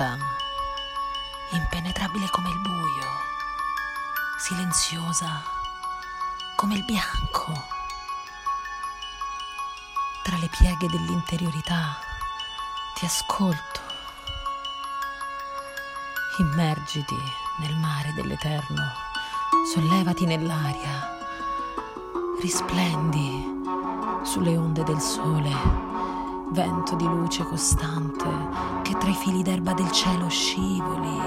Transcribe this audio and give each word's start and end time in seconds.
vasta, 0.00 0.16
impenetrabile 1.50 2.28
come 2.30 2.48
il 2.48 2.58
buio, 2.60 3.06
silenziosa 4.38 5.42
come 6.56 6.74
il 6.74 6.84
bianco. 6.84 7.52
Tra 10.22 10.36
le 10.36 10.48
pieghe 10.48 10.86
dell'interiorità 10.88 11.98
ti 12.94 13.04
ascolto. 13.04 13.80
Immergiti 16.38 17.16
nel 17.58 17.76
mare 17.76 18.12
dell'eterno, 18.14 18.92
sollevati 19.72 20.24
nell'aria, 20.24 21.18
risplendi 22.40 23.58
sulle 24.22 24.56
onde 24.56 24.82
del 24.84 25.00
sole 25.00 25.89
vento 26.50 26.96
di 26.96 27.04
luce 27.04 27.44
costante 27.44 28.28
che 28.82 28.96
tra 28.98 29.08
i 29.08 29.14
fili 29.14 29.42
d'erba 29.42 29.72
del 29.72 29.90
cielo 29.92 30.28
scivoli, 30.28 31.18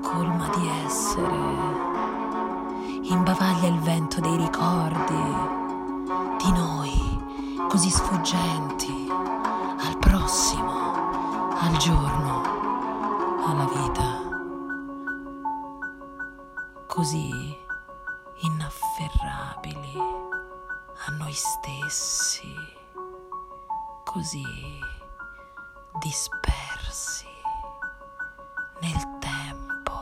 colma 0.00 0.48
di 0.56 0.68
essere, 0.84 1.36
imbavaglia 3.02 3.68
il 3.68 3.78
vento 3.80 4.20
dei 4.20 4.36
ricordi 4.36 5.14
di 6.42 6.52
noi, 6.52 7.66
così 7.68 7.90
sfuggenti 7.90 9.08
al 9.10 9.98
prossimo, 9.98 10.94
al 11.58 11.76
giorno, 11.76 12.42
alla 13.44 13.66
vita, 13.66 14.20
così 16.86 17.30
inafferrabili 18.40 19.98
a 21.04 21.10
noi 21.18 21.32
stessi 21.32 22.80
così 24.12 24.44
dispersi 25.98 27.26
nel 28.80 29.18
tempo 29.18 29.92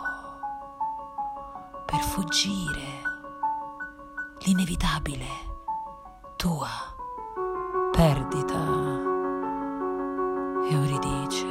per 1.87 2.01
fuggire 2.01 3.03
l'inevitabile 4.41 5.29
tua 6.35 6.69
perdita. 7.93 8.59
Euridice. 10.69 11.50